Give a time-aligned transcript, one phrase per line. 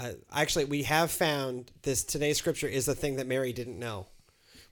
[0.00, 4.06] uh, actually, we have found this today's scripture is the thing that Mary didn't know.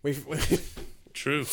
[0.02, 0.24] We've.
[1.12, 1.44] True.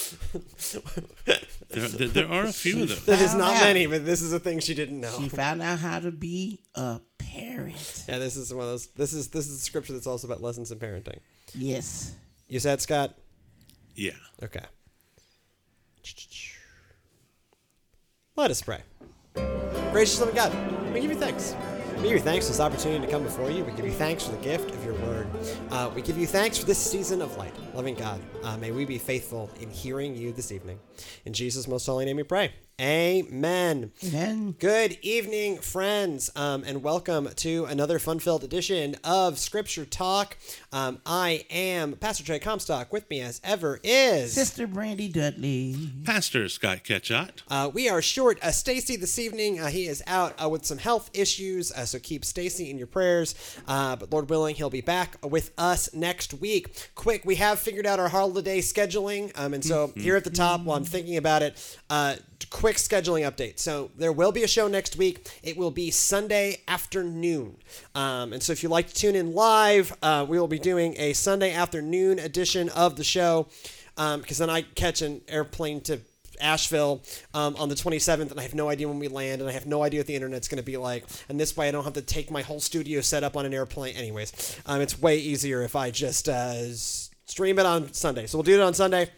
[1.25, 3.05] there, there, there are a few of those.
[3.05, 3.63] There's not out.
[3.63, 5.17] many, but this is a thing she didn't know.
[5.19, 8.05] She found out how to be a parent.
[8.07, 8.87] Yeah, this is one of those.
[8.87, 11.17] This is this is the scripture that's also about lessons in parenting.
[11.55, 12.13] Yes.
[12.47, 13.15] You said Scott.
[13.95, 14.11] Yeah.
[14.43, 14.63] Okay.
[18.35, 18.81] Let us pray.
[19.91, 21.55] Gracious loving God, we give you thanks.
[21.95, 23.63] We give you thanks for this opportunity to come before you.
[23.63, 25.27] We give you thanks for the gift of your word.
[25.71, 27.53] Uh, we give you thanks for this season of light.
[27.73, 30.79] Loving God, uh, may we be faithful in hearing you this evening.
[31.25, 32.51] In Jesus' most holy name we pray.
[32.81, 33.93] Amen.
[34.03, 34.55] Amen.
[34.59, 40.35] Good evening, friends, um, and welcome to another fun filled edition of Scripture Talk.
[40.73, 42.91] Um, I am Pastor Trey Comstock.
[42.91, 44.33] With me, as ever, is.
[44.33, 45.77] Sister Brandy Dudley.
[46.03, 47.43] Pastor Scott Ketchot.
[47.47, 49.57] Uh, we are short uh, Stacy this evening.
[49.57, 52.87] Uh, he is out uh, with some health issues, uh, so keep Stacy in your
[52.87, 53.35] prayers.
[53.69, 56.91] Uh, but Lord willing, he'll be back with us next week.
[56.93, 60.59] Quick, we have figured out our holiday scheduling, um, and so here at the top,
[60.65, 62.15] while I'm thinking about it, uh,
[62.49, 63.59] quick scheduling update.
[63.59, 65.29] So there will be a show next week.
[65.43, 67.57] It will be Sunday afternoon,
[67.93, 70.95] um, and so if you like to tune in live, uh, we will be doing
[70.97, 73.47] a Sunday afternoon edition of the show.
[73.95, 76.01] Because then I catch an airplane to
[76.41, 77.01] Asheville
[77.33, 79.65] um, on the 27th, and I have no idea when we land, and I have
[79.65, 81.05] no idea what the internet's going to be like.
[81.29, 83.53] And this way, I don't have to take my whole studio set up on an
[83.53, 83.95] airplane.
[83.95, 88.27] Anyways, um, it's way easier if I just uh, stream it on Sunday.
[88.27, 89.09] So we'll do it on Sunday.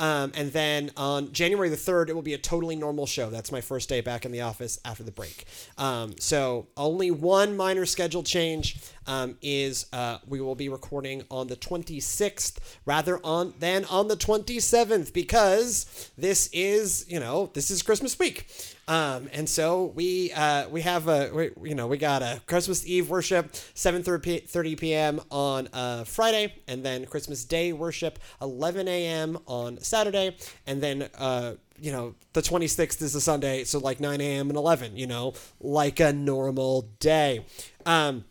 [0.00, 3.30] Um, and then on January the 3rd, it will be a totally normal show.
[3.30, 5.44] That's my first day back in the office after the break.
[5.78, 11.48] Um, so only one minor schedule change um, is uh, we will be recording on
[11.48, 17.82] the 26th rather on than on the 27th because this is, you know, this is
[17.82, 18.46] Christmas week.
[18.88, 22.84] Um, and so we uh, we have a we, you know we got a Christmas
[22.86, 25.20] Eve worship 7:30 p.m.
[25.30, 29.38] on uh, Friday, and then Christmas Day worship 11 a.m.
[29.46, 34.20] on Saturday, and then uh, you know the 26th is a Sunday, so like 9
[34.20, 34.50] a.m.
[34.50, 37.44] and 11, you know, like a normal day.
[37.86, 38.24] Um,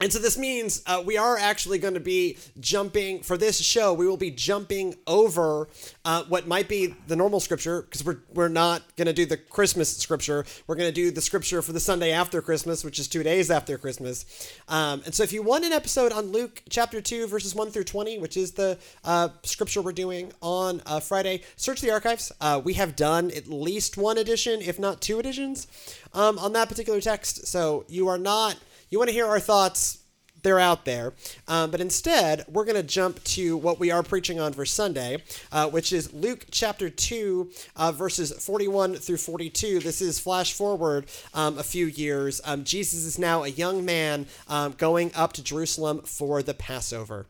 [0.00, 3.94] and so this means uh, we are actually going to be jumping for this show.
[3.94, 5.68] We will be jumping over
[6.04, 9.36] uh, what might be the normal scripture because we're we're not going to do the
[9.36, 10.44] Christmas scripture.
[10.66, 13.50] We're going to do the scripture for the Sunday after Christmas, which is two days
[13.50, 14.24] after Christmas.
[14.68, 17.84] Um, and so if you want an episode on Luke chapter two verses one through
[17.84, 22.32] twenty, which is the uh, scripture we're doing on uh, Friday, search the archives.
[22.40, 25.66] Uh, we have done at least one edition, if not two editions,
[26.12, 27.46] um, on that particular text.
[27.46, 28.56] So you are not
[28.90, 29.98] you want to hear our thoughts?
[30.42, 31.12] They're out there.
[31.48, 35.22] Um, but instead we're going to jump to what we are preaching on for sunday
[35.50, 41.06] uh, which is luke chapter 2 uh, verses 41 through 42 this is flash forward
[41.34, 42.40] um, a few years.
[42.44, 47.26] Um, jesus is now a young man um, going up to jerusalem for the passover.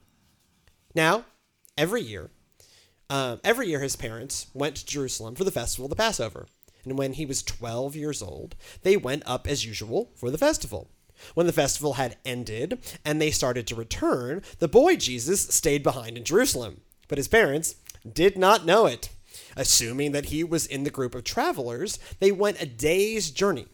[0.95, 1.25] Now
[1.79, 2.29] every year
[3.09, 6.49] um, every year his parents went to jerusalem for the festival of the passover.
[6.85, 10.91] And when he was 12 years old they went up as usual for the festival
[11.35, 16.17] when the festival had ended and they started to return, the boy Jesus stayed behind
[16.17, 16.81] in Jerusalem.
[17.09, 17.77] But his parents
[18.11, 19.11] did not know it.
[19.57, 23.67] Assuming that he was in the group of travelers, they went a day's journey.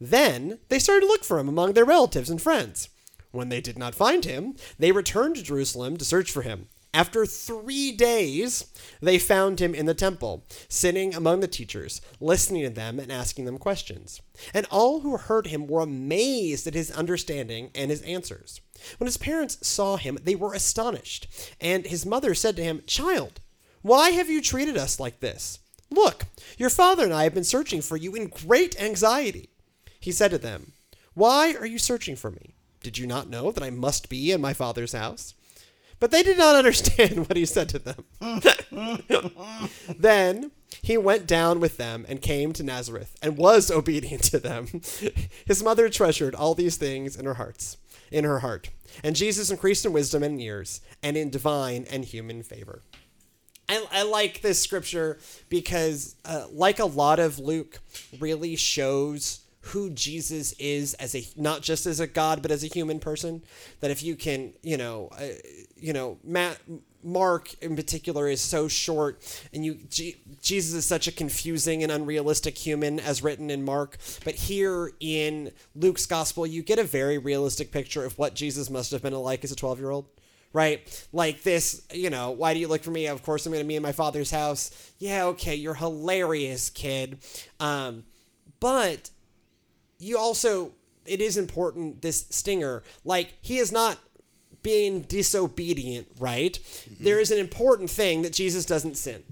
[0.00, 2.88] Then they started to look for him among their relatives and friends.
[3.30, 6.68] When they did not find him, they returned to Jerusalem to search for him.
[6.94, 8.66] After three days,
[9.02, 13.46] they found him in the temple, sitting among the teachers, listening to them and asking
[13.46, 14.22] them questions.
[14.54, 18.60] And all who heard him were amazed at his understanding and his answers.
[18.98, 21.26] When his parents saw him, they were astonished.
[21.60, 23.40] And his mother said to him, Child,
[23.82, 25.58] why have you treated us like this?
[25.90, 26.26] Look,
[26.58, 29.50] your father and I have been searching for you in great anxiety.
[29.98, 30.74] He said to them,
[31.14, 32.54] Why are you searching for me?
[32.84, 35.34] Did you not know that I must be in my father's house?
[36.00, 38.04] But they did not understand what he said to them.
[39.98, 40.50] then
[40.82, 44.68] he went down with them and came to Nazareth and was obedient to them.
[45.46, 47.78] His mother treasured all these things in her hearts,
[48.10, 48.70] in her heart.
[49.02, 52.82] And Jesus increased in wisdom and in years and in divine and human favor.
[53.68, 55.18] I, I like this scripture
[55.48, 57.80] because, uh, like a lot of Luke,
[58.20, 62.68] really shows who Jesus is as a not just as a God but as a
[62.68, 63.42] human person.
[63.80, 65.26] That if you can, you know, uh,
[65.76, 66.58] you know, Matt.
[67.06, 69.20] Mark in particular is so short,
[69.52, 73.98] and you G, Jesus is such a confusing and unrealistic human as written in Mark.
[74.24, 78.90] But here in Luke's gospel, you get a very realistic picture of what Jesus must
[78.90, 80.06] have been like as a twelve-year-old
[80.54, 81.06] right?
[81.12, 83.06] Like this, you know, why do you look for me?
[83.08, 84.92] Of course, I'm going to be in my father's house.
[84.98, 87.18] Yeah, okay, you're hilarious, kid.
[87.60, 88.04] Um,
[88.60, 89.10] but
[90.04, 90.72] you also
[91.06, 93.98] it is important this stinger like he is not
[94.62, 96.58] being disobedient right?
[97.00, 99.22] There is an important thing that jesus doesn't sin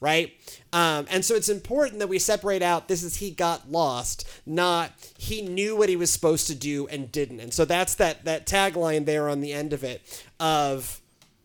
[0.00, 0.32] right?
[0.72, 4.92] Um, and so it's important that we separate out this is he got lost not
[5.18, 7.40] he knew what he was supposed to do and didn't.
[7.40, 11.00] And so that's that that tagline there on the end of it of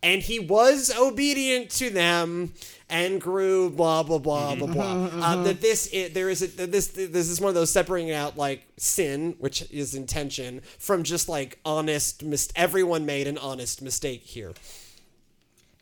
[0.06, 2.54] and he was obedient to them
[2.90, 5.10] and grew blah blah blah blah blah.
[5.12, 8.38] Uh, that this i there is a this this is one of those separating out
[8.38, 14.22] like sin which is intention from just like honest mis- everyone made an honest mistake
[14.22, 14.54] here.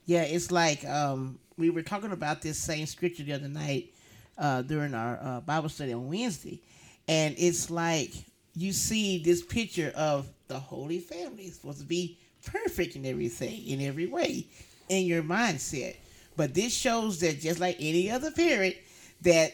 [0.05, 3.93] Yeah, it's like um, we were talking about this same scripture the other night
[4.37, 6.61] uh, during our uh, Bible study on Wednesday,
[7.09, 8.11] and it's like
[8.55, 13.65] you see this picture of the Holy Family it's supposed to be perfect in everything,
[13.67, 14.47] in every way,
[14.89, 15.95] in your mindset.
[16.35, 18.75] But this shows that just like any other parent,
[19.21, 19.53] that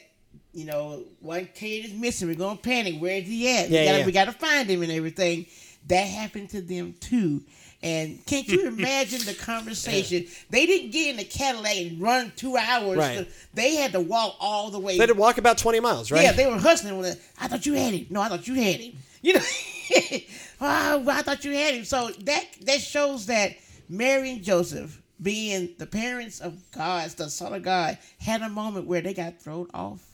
[0.54, 2.96] you know one kid is missing, we're gonna panic.
[3.00, 3.70] Where's he at?
[3.70, 4.06] Yeah, we gotta yeah.
[4.06, 5.46] we gotta find him and everything.
[5.88, 7.42] That happened to them too.
[7.82, 10.26] And can't you imagine the conversation?
[10.50, 12.98] They didn't get in the Cadillac and run two hours.
[12.98, 13.28] Right.
[13.54, 14.94] They had to walk all the way.
[14.98, 17.22] they had to walk about 20 miles right Yeah, they were hustling with it.
[17.40, 18.08] I thought you had him.
[18.10, 18.98] No, I thought you had him.
[19.22, 19.40] You know,
[20.62, 21.86] oh, I thought you had him.
[21.86, 23.56] So that that shows that
[23.88, 28.86] Mary and Joseph, being the parents of God, the Son of God, had a moment
[28.88, 30.06] where they got thrown off.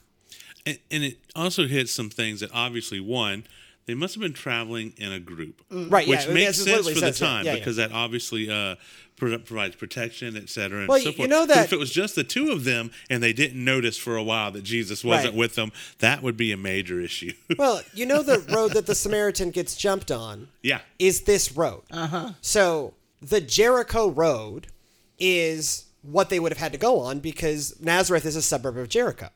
[0.66, 3.46] And, and it also hits some things that obviously one,
[3.86, 7.00] they must have been traveling in a group, Right, Which it makes sense for the
[7.00, 7.60] says time Yeah, yeah.
[7.60, 8.76] because that obviously uh,
[9.16, 11.30] provides protection, et cetera, and Well, so you forth.
[11.30, 13.98] know But that- if it was just the two of them and they didn't notice
[13.98, 15.38] for a while that Jesus wasn't Right.
[15.38, 17.34] with them, that would be a major issue.
[17.58, 21.84] well you know the road that the samaritan gets jumped on yeah, is this road.
[21.92, 22.32] Uh-huh.
[22.42, 24.68] So the Jericho road
[25.20, 28.90] is what they would have had to go on because Nazareth is a suburb of
[28.90, 29.30] Jericho.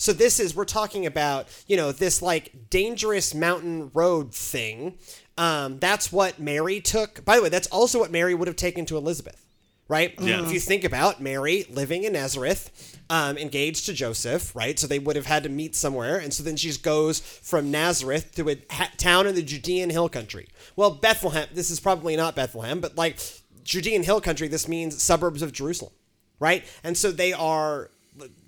[0.00, 4.96] So this is we're talking about, you know, this like dangerous mountain road thing.
[5.36, 7.22] Um, that's what Mary took.
[7.26, 9.44] By the way, that's also what Mary would have taken to Elizabeth,
[9.88, 10.14] right?
[10.18, 10.42] Yeah.
[10.42, 14.78] If you think about Mary living in Nazareth, um, engaged to Joseph, right?
[14.78, 18.34] So they would have had to meet somewhere, and so then she goes from Nazareth
[18.36, 20.48] to a ha- town in the Judean hill country.
[20.76, 21.48] Well, Bethlehem.
[21.52, 23.18] This is probably not Bethlehem, but like
[23.64, 25.92] Judean hill country, this means suburbs of Jerusalem,
[26.38, 26.64] right?
[26.82, 27.90] And so they are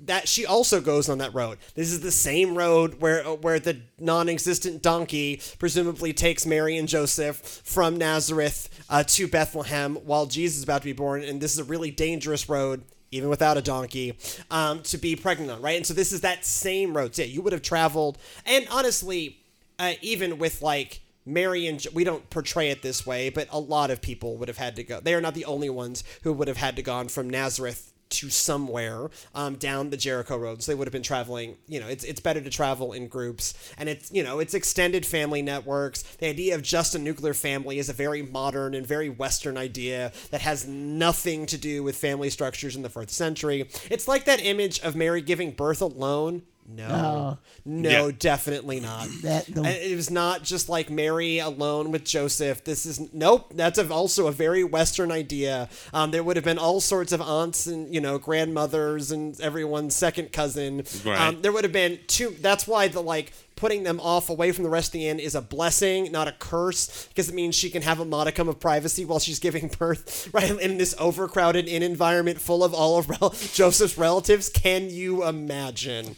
[0.00, 1.58] that she also goes on that road.
[1.74, 7.36] This is the same road where where the non-existent donkey presumably takes Mary and Joseph
[7.64, 11.58] from Nazareth uh, to Bethlehem while Jesus is about to be born, and this is
[11.58, 12.82] a really dangerous road.
[13.14, 14.16] Even without a donkey,
[14.50, 15.76] um, to be pregnant on, right?
[15.76, 17.14] And so this is that same road.
[17.14, 18.16] So yeah, you would have traveled,
[18.46, 19.36] and honestly,
[19.78, 23.90] uh, even with like Mary and we don't portray it this way, but a lot
[23.90, 25.00] of people would have had to go.
[25.00, 28.31] They are not the only ones who would have had to gone from Nazareth to
[28.31, 30.62] somewhere um, down the Jericho road.
[30.62, 31.56] So they would have been traveling.
[31.67, 35.05] You know, it's it's better to travel in groups, and it's you know it's extended
[35.05, 36.03] family networks.
[36.03, 40.12] The idea of just a nuclear family is a very modern and very Western idea
[40.31, 43.69] that has nothing to do with family structures in the fourth century.
[43.91, 46.43] It's like that image of Mary giving birth alone.
[46.69, 48.12] No, no, Yeah.
[48.19, 49.09] definitely not.
[49.23, 49.62] That the,
[49.93, 52.64] it was not just like Mary alone with Joseph.
[52.64, 53.53] This is nope.
[53.55, 55.69] That's a, also a very Western idea.
[55.93, 59.94] Um, there would have been all sorts of aunts and you know grandmothers and everyone's
[59.94, 60.85] second cousin.
[61.05, 61.20] Right.
[61.20, 62.31] Um, there would have been two.
[62.41, 65.34] That's why the like putting them off away from the rest of the inn is
[65.34, 69.05] a blessing, not a curse, because it means she can have a modicum of privacy
[69.05, 70.50] while she's giving birth, right?
[70.60, 74.48] In this overcrowded inn environment full of all of rel- Joseph's relatives.
[74.48, 76.17] Can you imagine?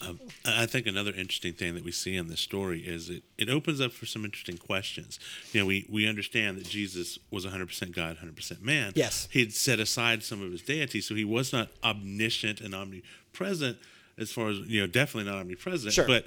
[0.00, 3.48] Um, I think another interesting thing that we see in this story is it, it
[3.48, 5.18] opens up for some interesting questions.
[5.52, 8.92] You know, we, we understand that Jesus was 100% God, 100% man.
[8.94, 9.28] Yes.
[9.30, 13.78] He'd set aside some of his deity, so he was not omniscient and omnipresent
[14.16, 15.92] as far as, you know, definitely not omnipresent.
[15.92, 16.06] Sure.
[16.06, 16.24] But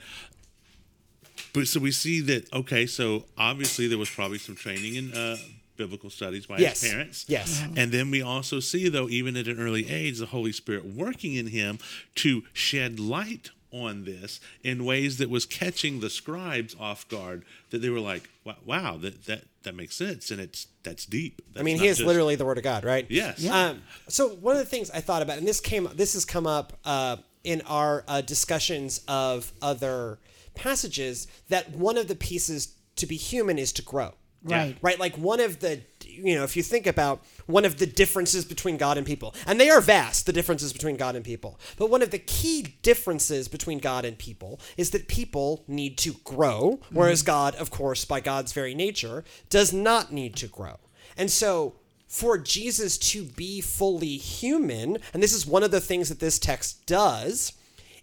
[1.54, 5.38] but so we see that okay, so obviously there was probably some training in uh,
[5.78, 6.82] biblical studies by Yes.
[6.82, 7.26] his parents.
[7.28, 7.64] Yes.
[7.76, 11.34] And then we also see though, even at an early age, the Holy Spirit working
[11.36, 11.80] in him
[12.16, 17.46] to shed light on this in ways that was catching the scribes off guard.
[17.70, 21.42] That they were like, "Wow, wow that that that makes sense, and it's that's deep."
[21.58, 23.06] I mean, he is just- literally the word of God, right?
[23.10, 23.40] Yes.
[23.40, 23.68] Yeah.
[23.70, 26.46] Um, so one of the things I thought about, and this came, this has come
[26.46, 27.16] up uh,
[27.46, 30.20] in our uh, discussions of other
[30.56, 34.14] passages, that one of the pieces to be human is to grow.
[34.44, 34.76] Right.
[34.82, 35.00] Right.
[35.00, 38.78] Like one of the, you know, if you think about one of the differences between
[38.78, 42.02] God and people, and they are vast, the differences between God and people, but one
[42.02, 47.22] of the key differences between God and people is that people need to grow, whereas
[47.22, 47.28] mm-hmm.
[47.28, 50.80] God, of course, by God's very nature, does not need to grow.
[51.18, 51.76] And so
[52.08, 56.40] for Jesus to be fully human, and this is one of the things that this
[56.40, 57.54] text does,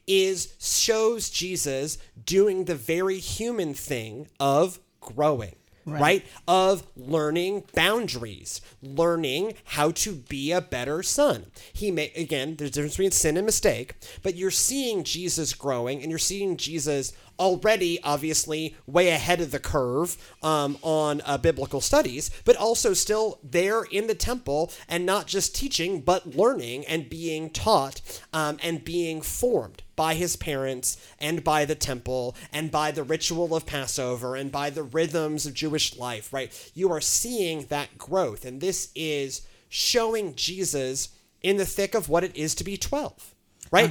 [0.09, 5.55] is shows Jesus doing the very human thing of growing.
[5.85, 6.01] Right.
[6.01, 6.27] Right.
[6.47, 11.47] Of learning boundaries, learning how to be a better son.
[11.73, 16.03] He may, again, there's a difference between sin and mistake, but you're seeing Jesus growing
[16.03, 21.81] and you're seeing Jesus already, obviously, way ahead of the curve um, on uh, biblical
[21.81, 27.09] studies, but also still there in the temple and not just teaching, but learning and
[27.09, 28.01] being taught
[28.33, 33.55] um, and being formed by his parents and by the temple and by the ritual
[33.55, 36.71] of Passover and by the rhythms of Jewish life, right?
[36.75, 38.45] You are seeing that growth.
[38.45, 41.09] And this is showing Jesus
[41.43, 43.35] in the thick of what it is to be 12,
[43.71, 43.91] right?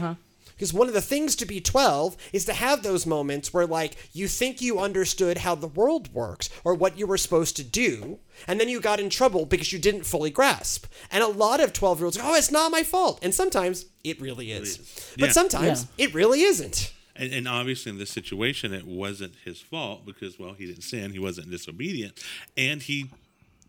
[0.58, 3.96] Because one of the things to be 12 is to have those moments where, like,
[4.12, 8.18] you think you understood how the world works or what you were supposed to do,
[8.48, 10.88] and then you got in trouble because you didn't fully grasp.
[11.12, 13.20] And a lot of 12 year olds go, oh, it's not my fault.
[13.22, 14.78] And sometimes it really is.
[15.20, 15.32] But Yeah.
[15.32, 16.92] sometimes it really isn't.
[17.16, 21.12] And, and obviously, in this situation, it wasn't his fault because, well, he didn't sin,
[21.12, 22.24] he wasn't disobedient,
[22.56, 23.10] and he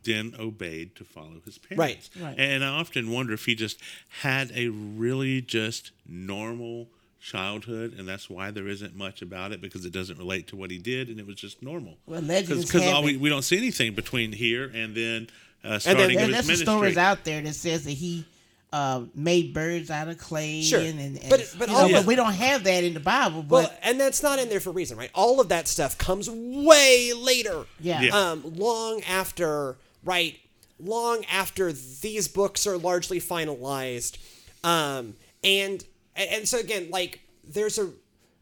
[0.05, 2.11] then obeyed to follow his parents.
[2.17, 2.25] Right.
[2.25, 2.39] Right.
[2.39, 3.81] And I often wonder if he just
[4.23, 6.89] had a really just normal
[7.21, 10.71] childhood, and that's why there isn't much about it because it doesn't relate to what
[10.71, 11.97] he did, and it was just normal.
[12.07, 15.29] Well, legends because all we, we don't see anything between here and then
[15.65, 16.67] uh, starting there- There, of his there's some ministry.
[16.67, 18.25] stories out there that says that he
[18.73, 20.79] uh, made birds out of clay, Sure.
[20.79, 21.99] and, and, and But- but you all- know, Yeah.
[22.01, 23.43] but we don't have that in the Bible.
[23.43, 25.11] But Well, and that's not in there for a reason, right?
[25.15, 27.67] All of that stuff comes way later.
[27.81, 28.03] Yeah.
[28.03, 28.17] Yeah.
[28.17, 29.77] Um, long after,
[30.09, 30.41] right?
[30.81, 34.17] Long after these books are largely finalized.
[34.65, 35.85] Um, and
[36.17, 37.91] and and so again, like there's a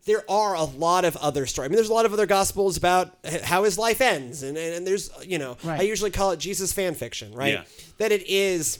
[0.05, 1.67] there are a lot of other stories.
[1.67, 4.77] I mean, there's a lot of other gospels about how his life ends, and and,
[4.77, 7.55] and there's you know, I usually call it Jesus fan fiction, right?
[7.55, 7.65] Yeah.
[7.99, 8.79] That it is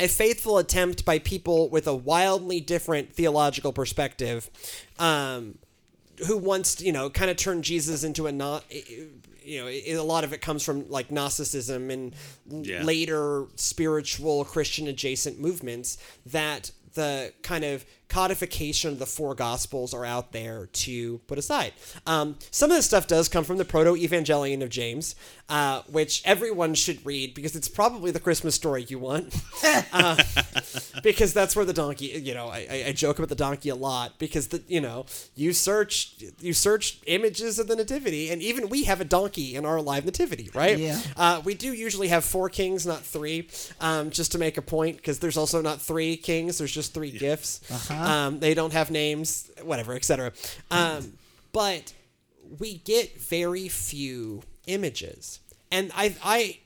[0.00, 4.50] a faithful attempt by people with a wildly different theological perspective
[4.98, 5.58] um,
[6.26, 8.64] who wants you know kind of turn jesus into a not
[9.44, 12.14] you know it, a lot of it comes from like gnosticism and
[12.48, 12.82] Yeah.
[12.82, 20.04] later spiritual christian adjacent movements that the kind of codification of the four gospels are
[20.04, 21.72] out there to put aside.
[22.06, 25.14] Um, some of this stuff does come from the Proto Evangelion of James,
[25.48, 29.34] uh, which everyone should read because it's probably the Christmas story you want.
[29.92, 30.16] Uh,
[31.02, 34.18] because that's where the donkey, you know, I, I- joke about the donkey a lot
[34.18, 38.84] because the, you know, you search, you search images of the nativity, and even we
[38.84, 40.78] have a donkey in our live nativity, right?
[40.78, 41.00] Yeah.
[41.16, 43.48] Uh, we do usually have four kings, not three,
[43.80, 46.58] um, just to make a point, because there's also not three kings.
[46.58, 47.60] There's just three gifts.
[48.00, 50.32] Um, they don't have names, whatever, etc.
[50.70, 51.12] Um,
[51.52, 51.92] but
[52.58, 55.40] we get very few images,
[55.70, 56.58] and I, I,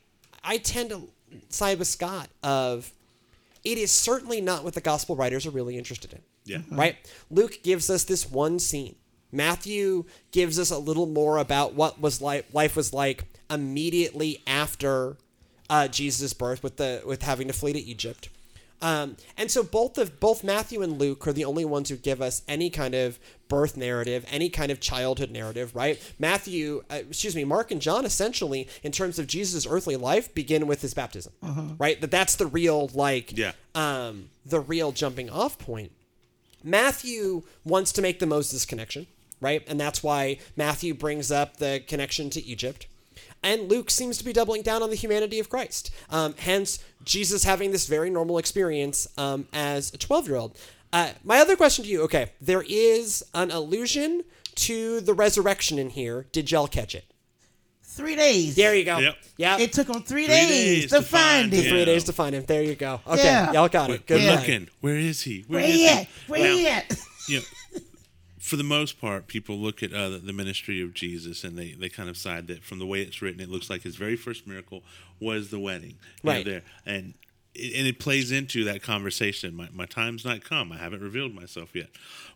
[0.42, 1.08] I tend to
[1.48, 2.92] side with Scott of
[3.64, 6.58] it is certainly not what the gospel writers are really interested in Yeah.
[6.70, 6.96] right?
[7.30, 8.96] Luke gives us this one scene.
[9.32, 15.16] Matthew gives us a little more about what was like life was like immediately after
[15.68, 18.28] uh, Jesus' birth, with the with having to flee to Egypt.
[18.84, 22.20] Um, and so both of both Matthew and Luke are the only ones who give
[22.20, 25.98] us any kind of birth narrative, any kind of childhood narrative, right?
[26.18, 30.66] Matthew, uh, excuse me, Mark and John essentially, in terms of Jesus' earthly life, begin
[30.66, 31.32] with his baptism,
[31.78, 31.98] right?
[32.00, 33.52] That that's the real like, Yeah.
[33.74, 35.92] um, the real jumping off point.
[36.62, 39.06] Matthew wants to make the Moses connection,
[39.40, 39.62] right?
[39.66, 42.86] And that's why Matthew brings up the connection to Egypt.
[43.44, 45.90] And Luke seems to be doubling down on the humanity of Christ.
[46.10, 50.58] Um, hence, Jesus having this very normal experience um, as a 12 year old.
[50.92, 54.22] Uh, my other question to you okay, there is an allusion
[54.56, 56.26] to the resurrection in here.
[56.32, 57.04] Did y'all catch it?
[57.94, 58.56] three days.
[58.56, 58.98] There you go.
[58.98, 59.16] Yep.
[59.36, 59.58] Yeah.
[59.58, 61.70] It took them three, Three days, days to, to find find him.
[61.70, 62.44] Three days to find him.
[62.44, 63.00] There you go.
[63.06, 63.52] Okay, Yeah.
[63.52, 64.06] y'all got We're, it.
[64.06, 64.68] Good we're looking.
[64.80, 65.44] Where is he?
[65.46, 66.08] Where is he at?
[66.26, 66.96] Where Now, he at?
[67.28, 67.44] you know,
[68.54, 71.72] for the most part, people look at uh, the, the ministry of Jesus and they,
[71.72, 74.14] they kind of side that from the way it's written, it looks like his very
[74.14, 74.84] first miracle
[75.18, 75.96] was the wedding.
[76.22, 76.62] you know, there.
[76.86, 77.14] And
[77.52, 79.56] it, and it plays into that conversation.
[79.56, 80.70] My, my time's not come.
[80.70, 81.88] I haven't revealed myself yet.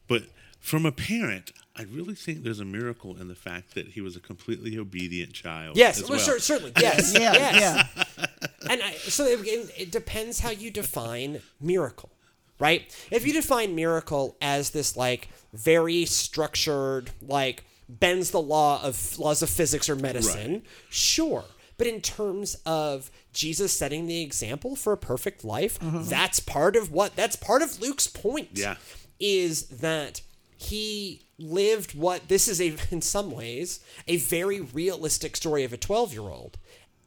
[0.08, 0.24] But
[0.58, 4.16] from a parent, I really think there's a miracle in the fact that he was
[4.16, 5.76] a completely obedient child.
[5.76, 6.26] Yes, as well, well.
[6.26, 6.72] cer- certainly.
[6.80, 7.14] Yes.
[7.14, 7.88] Yeah, yes.
[8.18, 8.26] yeah.
[8.68, 12.10] And I, so it, it depends how you define miracle,
[12.58, 12.94] right?
[13.10, 19.42] If you define miracle as this like very structured, like bends the law of laws
[19.42, 20.62] of physics or medicine, Right.
[20.90, 21.44] sure.
[21.76, 26.02] But in terms of Jesus setting the example for a perfect life, mm-hmm.
[26.08, 28.50] that's part of what that's part of Luke's point.
[28.54, 28.76] Yeah.
[29.20, 30.20] Is that
[30.56, 35.76] he lived what this is a in some ways a very realistic story of a
[35.76, 36.58] 12 year old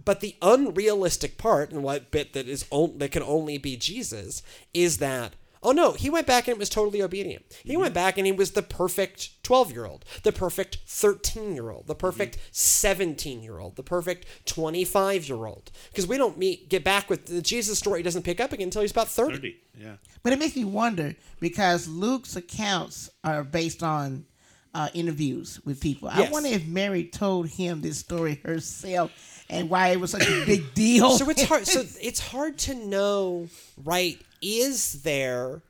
[0.03, 4.41] but the unrealistic part and what bit that is on, that can only be jesus
[4.73, 7.45] is that Oh no, he went back and it was totally obedient.
[7.63, 11.69] He went back and he was the perfect 12 year old, the perfect 13 year
[11.69, 15.71] old, the perfect 17 year old, the perfect 25 year old.
[15.89, 18.81] Because we don't meet, get back with the Jesus story doesn't pick up again until
[18.81, 19.35] he's about 30.
[19.35, 19.57] 30.
[19.79, 19.93] Yeah.
[20.23, 24.25] But it makes me wonder because Luke's accounts are based on
[24.73, 26.09] uh, interviews with people.
[26.15, 26.29] Yes.
[26.29, 29.11] I wonder if Mary told him this story herself
[29.49, 31.11] and why it was such a big deal.
[31.11, 31.67] So it's hard.
[31.67, 33.47] So it's hard to know,
[33.83, 34.19] right?
[34.41, 35.61] Is there,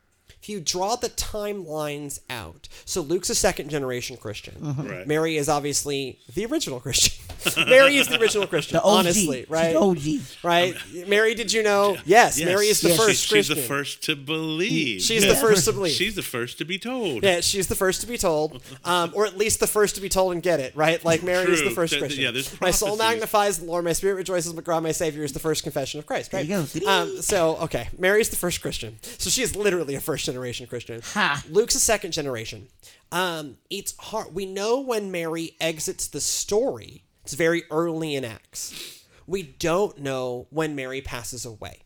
[0.42, 2.68] if you draw the timelines out?
[2.86, 4.56] So Luke's a second generation Christian.
[4.78, 5.08] Right.
[5.08, 7.14] Mary is obviously the original Christian.
[7.70, 8.76] Mary is the original Christian.
[8.78, 9.00] the OG.
[9.00, 9.76] honestly, She's right?
[9.76, 10.00] OG.
[10.44, 10.76] Right.
[11.08, 11.98] Mary, did you know?
[12.06, 12.46] Yes, Yes.
[12.46, 12.98] Mary is the Yes.
[12.98, 13.56] first She's, she's Christian.
[13.58, 15.02] the first to believe.
[15.02, 15.94] She's the first to believe.
[15.94, 17.24] She's the first to be told.
[17.24, 20.10] Yeah, she's the first to be told, um, or at least the first to be
[20.10, 21.04] told and get it right.
[21.04, 22.24] Like Mary is the first Th- th- Christian.
[22.24, 25.34] yeah, there's my soul magnifies the Lord, my spirit rejoices, but God, my Savior, is
[25.34, 26.32] the first confession of Christ.
[26.34, 26.48] Right?
[26.48, 26.90] There you go.
[26.92, 31.02] Um, so okay, Mary's the first Christian, so she is literally a first generation Christian.
[31.14, 31.44] Ha.
[31.50, 32.68] Luke's a second generation.
[33.12, 34.34] Um, it's hard.
[34.34, 37.04] We know when Mary exits the story.
[37.24, 39.01] It's very early in Acts.
[39.28, 41.80] We don't know when Mary passes away.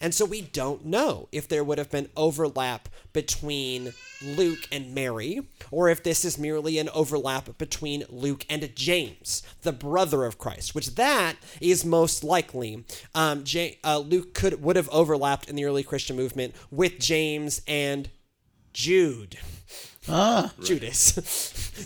[0.00, 3.92] And so we don't know if there would have been overlap between
[4.22, 9.72] Luke and Mary, or if this is merely an overlap between Luke and James, the
[9.72, 12.84] brother of Christ, which that is most likely.
[13.14, 17.62] Um, Ja- uh, Luke could would have overlapped in the early Christian movement with James
[17.66, 18.10] and
[18.78, 19.36] Jude.
[20.08, 21.12] Ah, Judas.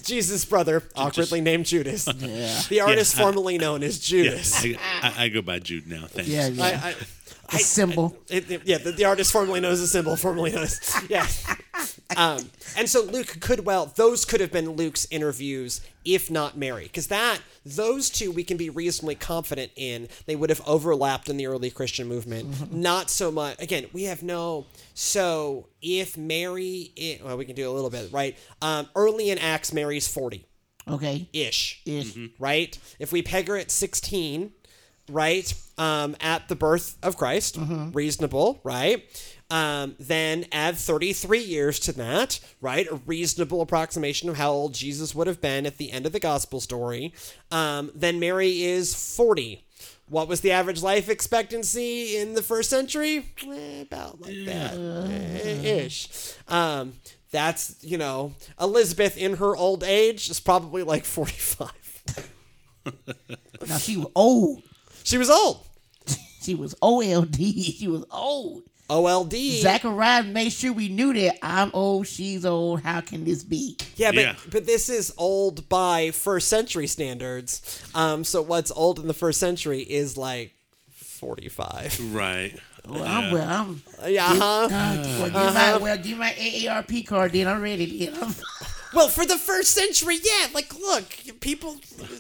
[0.05, 2.07] Jesus' brother, awkwardly named Judas.
[2.19, 2.61] yeah.
[2.69, 4.63] The artist I- formerly known as Judas.
[4.63, 6.07] I, I, I go by Jude now.
[6.07, 6.29] Thanks.
[6.29, 6.63] Yeah, yeah.
[6.63, 6.95] I, I,
[7.53, 8.17] A symbol.
[8.31, 11.27] it, it- yeah, the, the artist formerly known as a symbol, formerly known as yeah.
[12.17, 16.85] Um, and so Luke could well those could have been Luke's interviews, if not Mary,
[16.85, 20.09] because that those two we can be reasonably confident in.
[20.27, 22.71] They would have overlapped in the early Christian movement.
[22.73, 23.61] Not so much.
[23.61, 24.67] Again, we have no.
[24.95, 28.39] So if Mary, i well, we can do a little bit, right?
[28.61, 30.45] Um, early in Acts, Mary's forty
[30.87, 31.29] Okay.
[31.33, 32.17] ish Ish.
[32.39, 32.79] right?
[32.99, 34.53] If we peg her at 16,
[35.11, 37.59] right, um, at the birth of Christ,
[37.93, 39.05] reasonable, right?
[39.51, 42.87] Um, then add 33 years to that, right?
[42.91, 46.21] A reasonable approximation of how old Jesus would have been at the end of the
[46.21, 47.13] gospel story.
[47.51, 49.63] Um, then Mary is 40.
[50.09, 53.27] What was the average life expectancy in the first century?
[53.47, 56.35] Eh, about like that eh, ish.
[56.49, 56.95] Um,
[57.31, 61.71] that's, you know, Elizabeth in her old age is probably like 45.
[63.69, 64.63] Now she old.
[65.05, 65.65] She was old.
[66.43, 67.37] She was OLD.
[67.37, 68.65] She was old.
[68.91, 69.33] OLD.
[69.61, 72.83] Zachariah made sure we knew that I'm old, she's old.
[72.83, 73.77] How can this be?
[73.95, 74.35] Yeah, but Yeah.
[74.51, 77.81] but this is old by first century standards.
[77.95, 80.53] Um, so what's old in the first century is like
[80.91, 82.13] 45.
[82.13, 82.59] Right.
[82.89, 84.11] Well, I'm, well, I'm.
[84.11, 84.69] Yeah, uh-huh.
[84.69, 87.33] God, well, give my, well, give my AARP card.
[87.33, 88.07] Then I'm ready.
[88.07, 88.35] Then I'm,
[88.95, 90.49] Well, for the first century, yeah.
[90.53, 91.05] Like, look,
[91.41, 91.77] people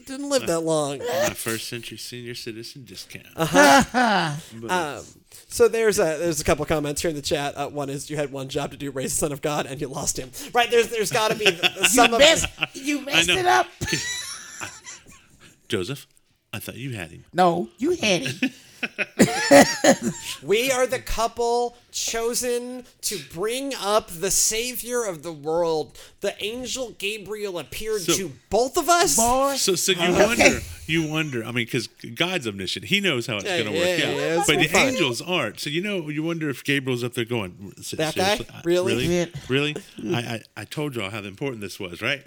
[0.06, 0.98] didn't live that long.
[0.98, 3.26] My first century senior citizen discount.
[3.36, 4.36] Uh-huh.
[4.68, 5.04] Um,
[5.48, 7.56] so there's a there's a couple comments here in the chat.
[7.56, 9.80] Uh, one is you had one job to do, raise the son of God, and
[9.80, 10.30] you lost him.
[10.52, 10.70] Right?
[10.70, 11.44] There's there's got to be
[11.80, 13.66] you some of messed, you messed it up.
[15.68, 16.06] Joseph,
[16.52, 17.24] I thought you had him.
[17.32, 18.52] No, you had it.
[20.42, 25.96] We are the couple chosen to bring up the savior of the world.
[26.20, 29.16] The angel Gabriel appeared So- to both of us.
[29.16, 30.26] Boy, So, so you Okay.
[30.26, 31.42] wonder, you wonder.
[31.44, 34.06] I mean, because God's omniscient, He knows how it's Yeah, going to yeah, work yeah,
[34.10, 34.16] out.
[34.16, 34.88] yeah, but the fine.
[34.88, 35.60] angels aren't.
[35.60, 38.32] So you know, you wonder if Gabriel's up there going, That guy?
[38.34, 38.96] I- Really?
[39.08, 39.76] really, really.
[40.14, 42.22] I, I, I told y'all how important this was, right?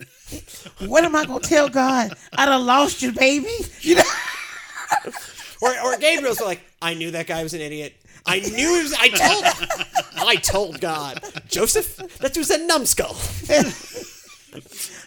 [0.80, 2.14] what am I gonna tell God?
[2.38, 3.50] I'd have lost you, baby.
[3.82, 4.04] You know.
[5.66, 7.94] Or, or Gabriel's like, I knew that guy was an idiot.
[8.26, 8.94] I knew he was.
[8.94, 9.44] I told.
[10.28, 13.16] I told God, Joseph, that was a numbskull.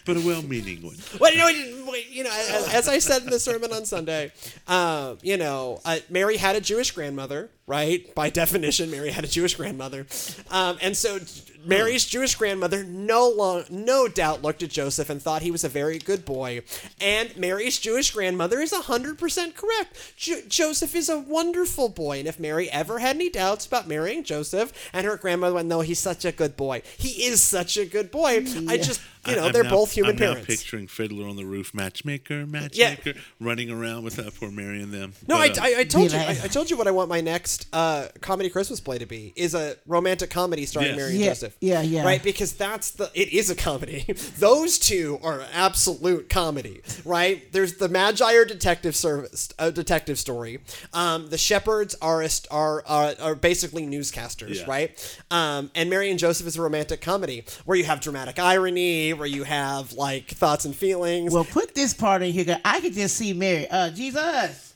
[0.05, 0.95] But a well-meaning one.
[1.19, 4.31] Well, you know, you know, as, as I said in the sermon on Sunday,
[4.67, 8.13] uh, you know, uh, Mary had a Jewish grandmother, right?
[8.15, 10.07] By definition, Mary had a Jewish grandmother,
[10.49, 11.19] um, and so
[11.65, 15.69] Mary's Jewish grandmother no long, no doubt looked at Joseph and thought he was a
[15.69, 16.61] very good boy,
[16.99, 20.13] and Mary's Jewish grandmother is hundred percent correct.
[20.17, 24.23] Jo- Joseph is a wonderful boy, and if Mary ever had any doubts about marrying
[24.23, 26.81] Joseph, and her grandmother went, "No, he's such a good boy.
[26.97, 30.15] He is such a good boy." I just, you know, I'm they're now- both human
[30.17, 30.39] parents.
[30.39, 30.49] I'm parents.
[30.49, 34.91] Now picturing Fiddler on the Roof matchmaker, matchmaker, running around with uh, poor Mary and
[34.93, 35.13] them.
[35.27, 36.17] No, But, I, I, I told you.
[36.17, 39.33] I, I told you what I want my next uh, comedy Christmas play to be
[39.35, 40.97] is a romantic comedy starring Yes.
[40.97, 41.57] Mary and Yeah, Joseph.
[41.59, 42.03] yeah, yeah.
[42.03, 43.09] Right, because that's the.
[43.13, 44.05] It is a comedy.
[44.37, 46.81] Those two are absolute comedy.
[47.05, 47.51] Right.
[47.51, 50.59] There's the Magi are detective service, a detective story.
[50.93, 54.55] Um, the shepherds are a, are, are are basically newscasters.
[54.59, 54.65] Yeah.
[54.67, 55.19] Right.
[55.31, 59.27] Um, and Mary and Joseph is a romantic comedy where you have dramatic irony, where
[59.27, 61.33] you have like thoughts and feelings.
[61.33, 62.45] Well, put this part in here.
[62.45, 63.67] 'cause I could just see Mary.
[63.69, 64.68] Uh, Jesus,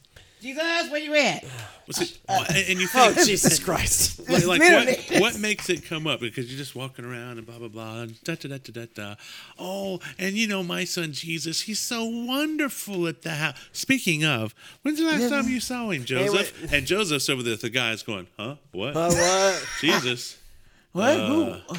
[0.44, 1.44] Jesus, where you at?
[1.88, 4.30] was it- and and you oh Jesus Christ!
[4.30, 7.58] like, like what, what makes it come up because you're just walking around and blah
[7.58, 9.16] blah blah and da da da da da da.
[9.58, 13.56] Oh, and you know my son Jesus, he's so wonderful at the house.
[13.72, 16.62] Speaking of, when's the last time you saw him, Joseph?
[16.62, 16.74] wait.
[16.74, 17.56] and Joseph's over there.
[17.56, 18.56] The guy's going, huh?
[18.72, 18.96] What?
[18.96, 19.68] Uh, what?
[19.80, 20.38] Jesus.
[20.92, 21.20] What?
[21.20, 21.76] Uh, Who?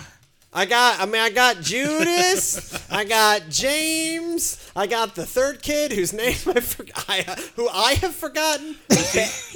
[0.57, 5.91] I got, I mean, I got Judas, I got James, I got the third kid
[5.93, 7.23] whose name I forgot, I,
[7.57, 8.77] who I have forgotten.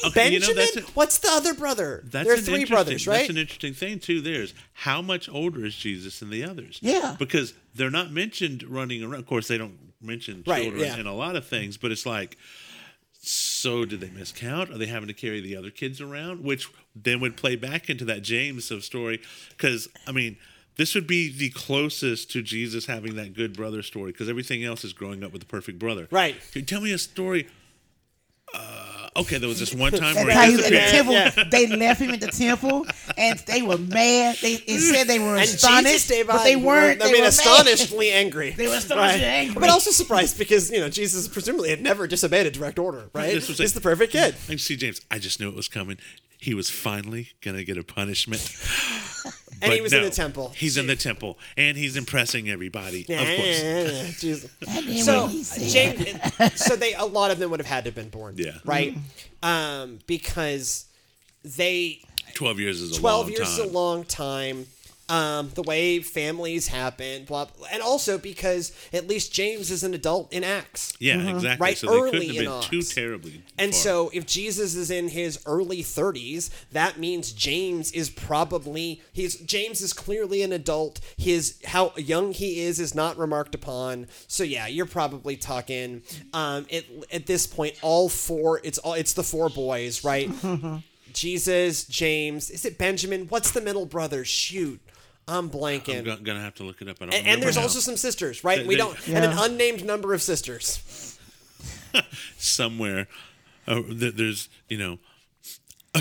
[0.04, 0.68] Okay, you know, Benjamin.
[0.78, 2.02] a- What's the other brother?
[2.04, 3.18] That's there are three brothers, right?
[3.18, 4.20] That's an interesting thing too.
[4.20, 6.78] There's how much older is Jesus than the others?
[6.82, 7.14] Yeah.
[7.18, 9.20] because they're not mentioned running around.
[9.20, 10.96] Of course, they don't mention Right, children yeah.
[10.98, 12.36] in a lot of things, but it's like.
[13.20, 14.70] So did they miscount?
[14.70, 16.42] Are they having to carry the other kids around?
[16.44, 19.20] Which then would play back into that James of story.
[19.50, 20.36] Because I mean,
[20.78, 24.12] this would be the closest to Jesus having that good brother story.
[24.12, 26.08] Because everything else is growing up with the perfect brother.
[26.10, 26.34] Right.
[26.52, 27.46] Can you tell me a story?
[28.54, 31.32] Uh, okay, there was this one time That's where he he the disappeared.
[31.34, 31.44] temple.
[31.50, 32.86] They left him at the temple,
[33.18, 34.36] and they were mad.
[34.40, 37.02] They it said they were and astonished, Jesus but they weren't.
[37.02, 38.52] I they mean, were astonishedly angry.
[38.52, 39.60] They were astonishingly angry.
[39.60, 43.10] but also surprised because you know Jesus presumably had never disobeyed a direct order.
[43.12, 43.34] Right?
[43.34, 44.34] This was He's like- the perfect kid.
[44.48, 45.02] I see James.
[45.10, 45.98] I just knew it was coming.
[46.38, 48.40] He was finally gonna get a punishment.
[49.62, 50.52] And he But was in the temple.
[50.54, 53.04] He's in the temple, and he's impressing everybody.
[53.08, 53.62] Yeah, of course.
[53.62, 54.36] yeah,
[54.92, 55.02] yeah.
[55.02, 57.88] So when he said- James, so they a lot of them would have had to
[57.88, 58.34] have been born.
[58.36, 58.52] Yeah.
[58.64, 58.96] Right.
[59.42, 60.86] Um, because
[61.44, 62.00] they
[62.34, 63.52] Twelve years is a 12 long years time.
[63.66, 64.66] is a long time.
[65.08, 69.94] Um, the way families happen, blah, blah, and also because at least James is an
[69.94, 70.92] adult in Acts.
[71.00, 71.48] yeah, exactly.
[71.48, 71.62] Mm-hmm.
[71.62, 72.94] Right so they early couldn't have in been too Acts.
[72.94, 73.42] terribly.
[73.56, 73.80] And far.
[73.80, 79.80] so, if Jesus is in his early 30s, that means James is probably he's James
[79.80, 81.00] is clearly an adult.
[81.16, 84.06] His how young he is is not remarked upon.
[84.26, 86.02] So yeah, you're probably talking
[86.34, 90.30] um at, at this point all four it's all it's the four boys, right?
[91.12, 93.26] Jesus, James, is it Benjamin?
[93.28, 94.24] What's the middle brother?
[94.24, 94.80] Shoot.
[95.28, 96.10] I'm blanking.
[96.10, 96.96] I'm gonna have to look it up.
[97.00, 97.62] I don't and, and there's now.
[97.62, 98.60] also some sisters, right?
[98.60, 101.18] They- we don't and an unnamed number of sisters.
[102.38, 103.06] somewhere.
[103.66, 104.98] Uh, there's you know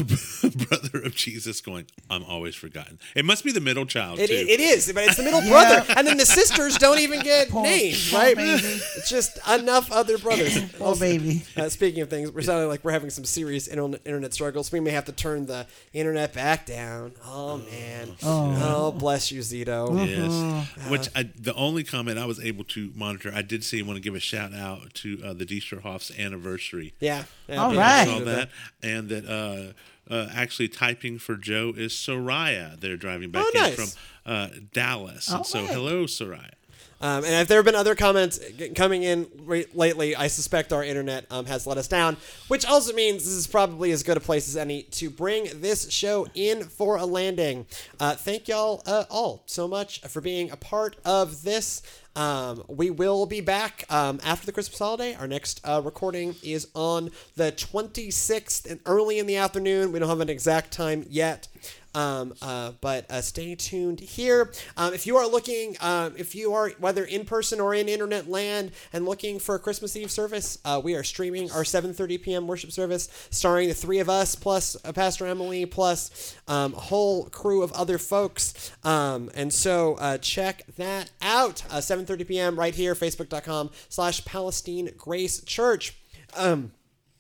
[0.01, 1.85] a brother of Jesus going.
[2.09, 2.99] I'm always forgotten.
[3.15, 4.33] It must be the middle child It, too.
[4.33, 5.49] it is, but it's the middle Yeah.
[5.49, 8.35] brother, and then the sisters don't even get Poor- named, poor right?
[8.35, 8.61] baby.
[8.63, 10.57] It's just enough other brothers.
[10.79, 11.43] Oh baby.
[11.55, 14.71] Uh, speaking of things, we're sounding like we're having some serious internet, internet struggles.
[14.71, 17.13] We may have to turn the internet back down.
[17.25, 18.09] Oh man.
[18.23, 19.87] Oh, bless you, Zito.
[20.07, 20.89] Yes.
[20.89, 23.81] Which I, the only comment I was able to monitor, I did see.
[23.81, 26.93] want to give a shout out to uh, the Diesterhoff's anniversary.
[26.99, 27.23] Yeah.
[27.47, 28.01] yeah All big right.
[28.01, 28.49] I saw that,
[28.83, 29.73] and that
[30.09, 32.79] uh, actually typing for Joe is Soraya.
[32.79, 33.87] They're driving back Oh, in from
[34.25, 35.69] uh, Dallas, and so right.
[35.69, 36.51] hello, Soraya.
[36.99, 38.39] Um, and if there have been other comments
[38.73, 42.17] coming in re- lately, I suspect our internet um, has let us down,
[42.47, 45.91] which also means this is probably as good a place as any to bring this
[45.91, 47.67] show in for a landing.
[47.99, 51.83] Uh, thank y'all uh, all so much for being a part of this.
[52.17, 55.13] Um, we will be back um, after the Christmas holiday.
[55.13, 59.91] Our next uh, recording is on the 26th and early in the afternoon.
[59.91, 61.47] We don't have an exact time yet.
[61.93, 64.51] Um, uh, but uh, stay tuned here.
[64.75, 68.29] Um, if you are looking, um, if you are whether in person or in internet
[68.29, 72.47] land and looking for a Christmas Eve service, uh, we are streaming our 7:30 p.m.
[72.47, 77.25] worship service, starring the three of us plus uh, Pastor Emily plus um, a whole
[77.25, 78.71] crew of other folks.
[78.83, 81.63] Um, and so uh, check that out.
[81.69, 82.59] Uh, 7:30 p.m.
[82.59, 85.97] right here, Facebook.com/slash Palestine Grace Church.
[86.35, 86.71] Um,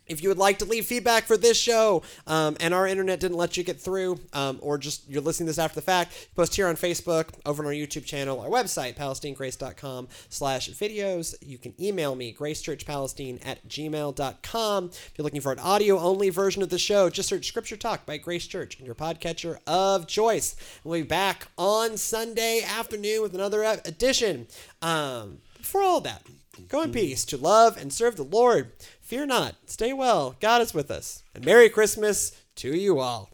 [0.07, 3.37] if you would like to leave feedback for this show um, and our internet didn't
[3.37, 6.67] let you get through, um, or just you're listening this after the fact, post here
[6.67, 11.35] on Facebook, over on our YouTube channel, our website, palestinegrace.com slash videos.
[11.41, 14.85] You can email me, gracechurchpalestine at gmail.com.
[14.85, 18.17] If you're looking for an audio-only version of the show, just search Scripture Talk by
[18.17, 20.55] Grace Church in your podcatcher of choice.
[20.83, 24.47] We'll be back on Sunday afternoon with another edition.
[24.81, 26.23] Um, for all that,
[26.67, 28.71] go in peace to love and serve the Lord.
[29.07, 29.55] Fear not.
[29.67, 30.35] Stay well.
[30.41, 31.23] God is with us.
[31.33, 33.29] And Merry Christmas to you all.